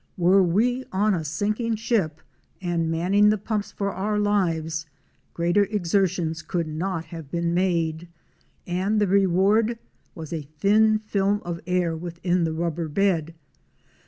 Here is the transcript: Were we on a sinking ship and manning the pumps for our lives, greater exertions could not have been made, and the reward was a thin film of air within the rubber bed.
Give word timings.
Were 0.17 0.41
we 0.41 0.83
on 0.91 1.13
a 1.13 1.23
sinking 1.23 1.75
ship 1.75 2.21
and 2.59 2.89
manning 2.89 3.29
the 3.29 3.37
pumps 3.37 3.71
for 3.71 3.93
our 3.93 4.17
lives, 4.17 4.87
greater 5.35 5.65
exertions 5.65 6.41
could 6.41 6.67
not 6.67 7.05
have 7.05 7.29
been 7.29 7.53
made, 7.53 8.07
and 8.65 8.99
the 8.99 9.05
reward 9.05 9.77
was 10.15 10.33
a 10.33 10.41
thin 10.57 10.97
film 10.97 11.39
of 11.45 11.59
air 11.67 11.95
within 11.95 12.45
the 12.45 12.51
rubber 12.53 12.87
bed. 12.87 13.35